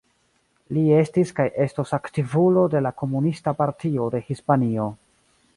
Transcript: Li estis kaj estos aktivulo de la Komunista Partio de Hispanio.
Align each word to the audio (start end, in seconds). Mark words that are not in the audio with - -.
Li 0.77 0.85
estis 0.99 1.33
kaj 1.41 1.45
estos 1.67 1.93
aktivulo 1.99 2.65
de 2.77 2.83
la 2.89 2.95
Komunista 3.05 3.57
Partio 3.63 4.11
de 4.17 4.27
Hispanio. 4.31 4.93